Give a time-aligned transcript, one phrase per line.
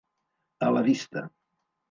[0.69, 1.25] A la vista.